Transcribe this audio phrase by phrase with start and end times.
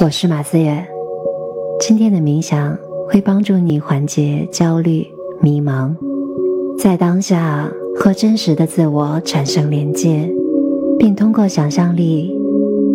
[0.00, 0.86] 我是马思远。
[1.80, 2.76] 今天的冥想
[3.08, 5.06] 会帮助你缓解焦虑、
[5.40, 5.94] 迷茫，
[6.78, 10.30] 在当下和真实的自我产生连接，
[10.98, 12.34] 并通过想象力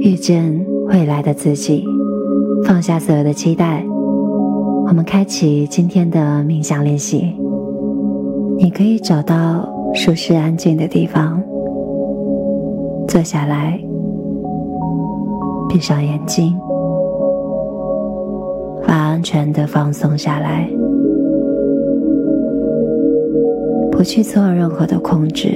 [0.00, 1.84] 遇见未来的自己，
[2.66, 3.84] 放下所有的期待。
[4.86, 7.34] 我们开启今天的冥想练习。
[8.56, 11.42] 你可以找到舒适安静的地方，
[13.08, 13.78] 坐下来，
[15.68, 16.56] 闭上眼睛。
[18.86, 20.68] 完全的放松下来，
[23.90, 25.48] 不去做任何的控制，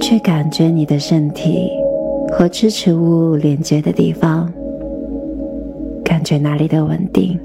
[0.00, 1.70] 去感觉你的身体
[2.32, 4.52] 和支持物连接的地方，
[6.04, 7.38] 感觉哪里的稳定。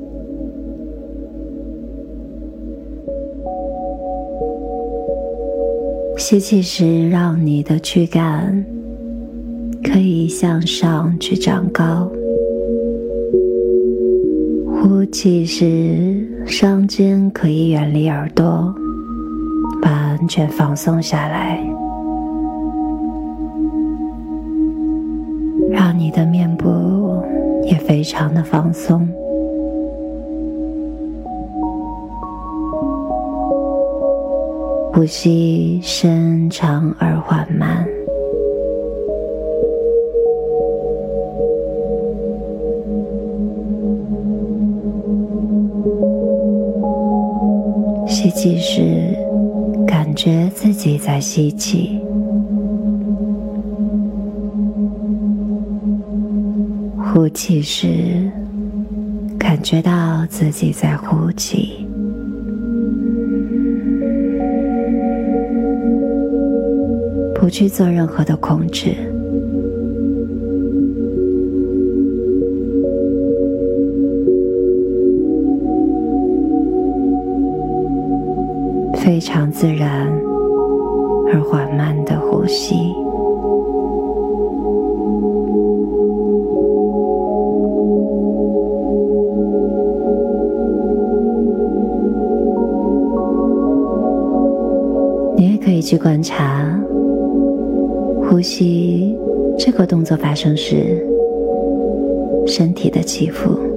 [6.17, 8.66] 吸气时，让你的躯干。
[9.83, 12.11] 可以向上去长高。
[14.81, 18.73] 呼气时，双肩可以远离耳朵，
[19.83, 21.59] 完全放松下来，
[25.69, 27.23] 让你的面部
[27.64, 29.08] 也非常的放松。
[34.91, 37.88] 呼吸深长而缓慢。
[48.42, 49.14] 吸气时，
[49.86, 52.00] 感觉自己在吸气；
[56.98, 58.32] 呼气时，
[59.38, 61.86] 感觉到自己在呼气。
[67.36, 68.95] 不去做任何的控制。
[79.09, 80.08] 非常自然
[81.33, 82.75] 而缓慢的呼吸，
[95.36, 96.80] 你也可以去观察
[98.30, 99.17] 呼吸
[99.58, 101.03] 这个动作发生时
[102.45, 103.68] 身体的起伏。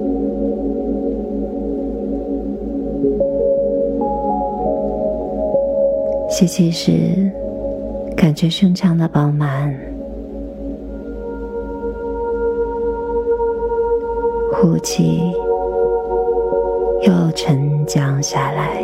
[6.35, 7.31] 吸气时，
[8.17, 9.71] 感觉胸腔的饱满；
[14.51, 15.31] 呼气，
[17.03, 18.83] 又沉降下来。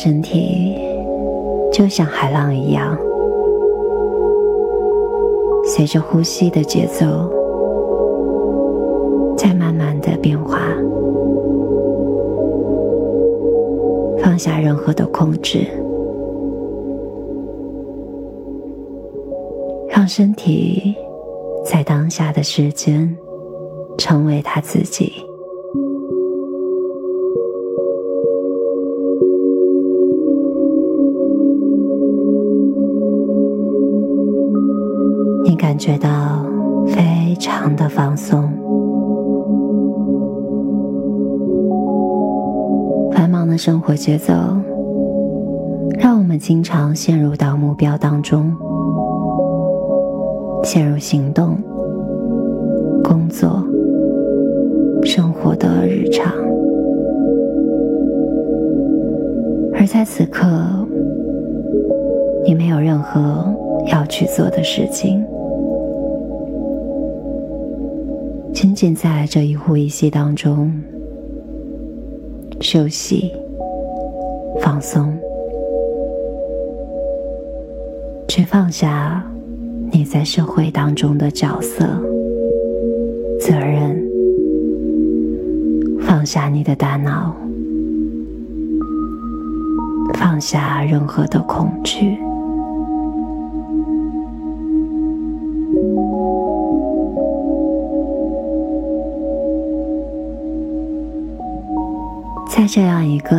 [0.00, 0.78] 身体
[1.72, 2.96] 就像海浪一样，
[5.64, 7.04] 随着呼吸的节奏
[9.36, 10.60] 在慢慢的变化。
[14.22, 15.66] 放下任何的控制，
[19.88, 20.94] 让身体
[21.64, 23.12] 在当下的时间
[23.98, 25.12] 成为他自己。
[35.78, 36.44] 感觉到
[36.88, 38.50] 非常的放松。
[43.12, 44.34] 繁忙的生活节奏，
[46.00, 48.52] 让我们经常陷入到目标当中，
[50.64, 51.56] 陷入行动、
[53.04, 53.62] 工作、
[55.04, 56.32] 生活的日常，
[59.74, 60.44] 而在此刻，
[62.44, 63.44] 你没有任何
[63.92, 65.24] 要去做的事情。
[68.60, 70.76] 仅仅在这一呼一吸当中
[72.60, 73.32] 休息、
[74.60, 75.16] 放松，
[78.26, 79.24] 去放下
[79.92, 81.86] 你在社会当中的角色、
[83.40, 83.96] 责任，
[86.00, 87.36] 放下你的大脑，
[90.14, 92.18] 放下任何的恐惧。
[102.58, 103.38] 在这样一个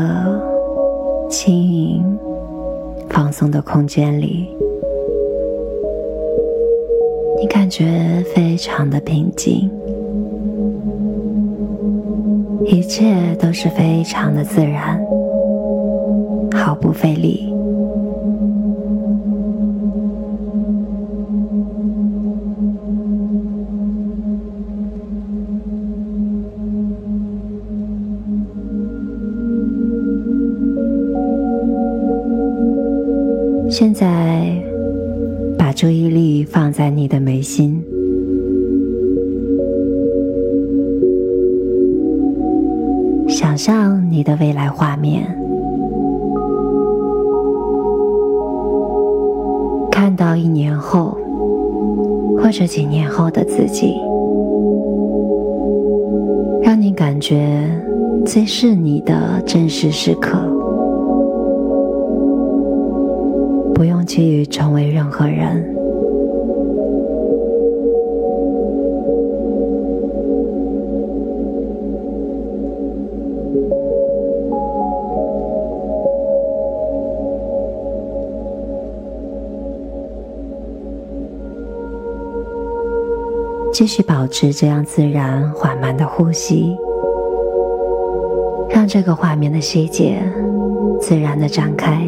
[1.29, 2.01] 轻盈
[3.09, 4.47] 放松的空间里，
[7.37, 9.69] 你感觉非常的平静，
[12.63, 14.97] 一切都是非常的自然，
[16.55, 17.48] 毫不费力。
[33.79, 34.61] 现在，
[35.57, 37.81] 把注意力放在你的眉心，
[43.29, 45.23] 想象你的未来画面，
[49.89, 51.17] 看到一年后
[52.37, 53.95] 或者几年后的自己，
[56.61, 57.65] 让你感觉
[58.25, 60.58] 最是你的真实时刻。
[63.79, 65.73] 不用急于成为任何人，
[83.71, 86.75] 继续保持这样自然缓慢的呼吸，
[88.69, 90.21] 让这个画面的细节
[90.99, 92.05] 自然的展开。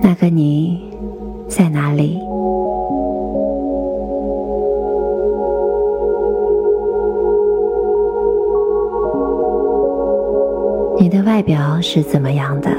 [0.00, 0.80] 那个你
[1.48, 2.20] 在哪里？
[10.98, 12.70] 你的外表是怎么样的？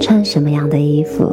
[0.00, 1.24] 穿什么样的衣服？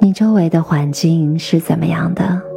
[0.00, 2.47] 你周围的环境是怎么样的？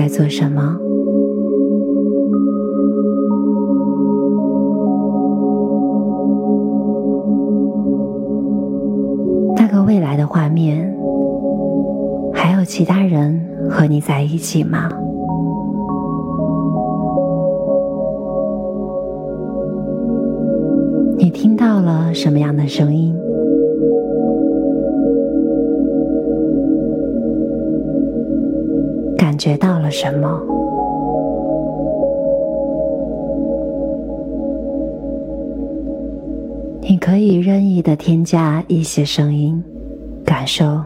[0.00, 0.78] 在做什么？
[9.58, 10.90] 那个未来的画面，
[12.32, 13.38] 还有其他人
[13.68, 14.88] 和你在一起吗？
[21.18, 23.14] 你听到了什么样的声音？
[29.40, 30.38] 觉到了什么？
[36.82, 39.64] 你可以任意的添加一些声音，
[40.26, 40.82] 感受，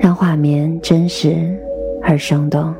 [0.00, 1.56] 让画面真实
[2.02, 2.74] 而生动。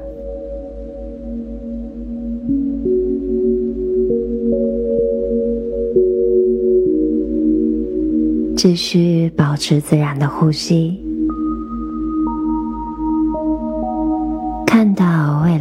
[8.56, 11.09] 继续保持自然的呼吸。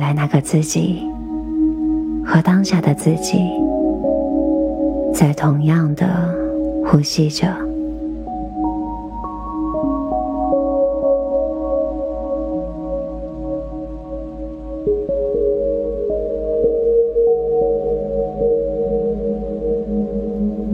[0.09, 1.07] 来那个自己
[2.25, 3.37] 和当下的自己，
[5.13, 6.07] 在同样的
[6.83, 7.47] 呼吸着。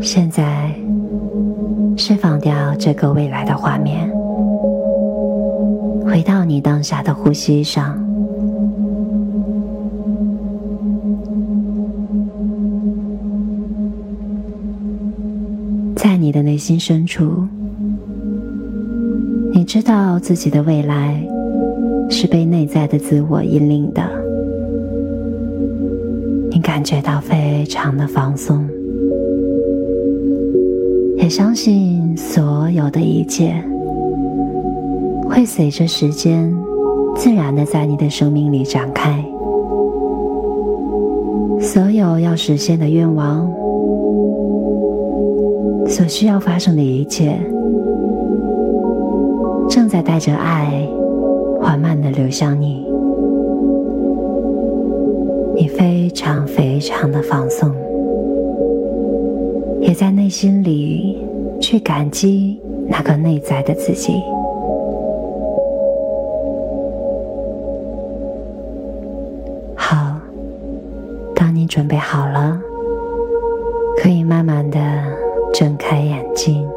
[0.01, 0.73] 现在，
[1.97, 4.09] 释放掉这个未来的画面，
[6.05, 8.04] 回到你当下的呼吸上。
[16.25, 17.47] 你的内心深处，
[19.53, 21.23] 你知道自己的未来
[22.09, 24.01] 是被内在的自我引领的，
[26.49, 28.67] 你感觉到非常的放松，
[31.17, 33.53] 也相信所有的一切
[35.29, 36.51] 会随着时间
[37.15, 39.23] 自然的在你的生命里展开，
[41.59, 43.47] 所有要实现的愿望。
[45.87, 47.37] 所需要发生的一切，
[49.69, 50.87] 正在带着爱
[51.61, 52.85] 缓慢的流向你。
[55.55, 57.71] 你非常非常的放松，
[59.79, 61.17] 也在内心里
[61.61, 64.21] 去感激那个内在的自己。
[69.75, 70.17] 好，
[71.33, 72.59] 当你准备好了，
[74.01, 74.79] 可以慢慢的。
[75.57, 76.67] 睁开眼睛，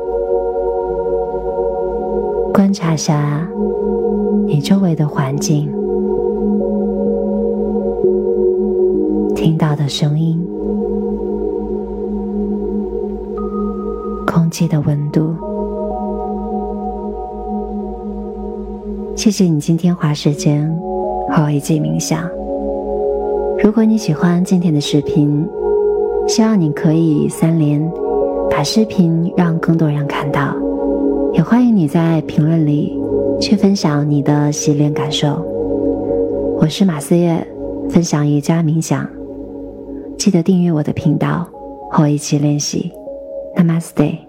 [2.55, 3.45] 观察下
[4.47, 5.69] 你周围的环境，
[9.35, 10.41] 听到的声音，
[14.25, 15.35] 空气的温度。
[19.17, 20.73] 谢谢你今天花时间
[21.29, 22.31] 和我一起冥想。
[23.61, 25.45] 如果你喜欢今天的视频，
[26.29, 27.83] 希望你可以三连，
[28.51, 30.57] 把视频让更多人看到。
[31.33, 32.99] 也欢迎你在评论里
[33.41, 35.45] 去分享你的洗练感受。
[36.59, 37.47] 我是马思月，
[37.89, 39.09] 分享瑜伽冥想。
[40.17, 41.47] 记得订阅我的频道，
[41.91, 42.91] 和我一起练习。
[43.57, 44.28] Namaste。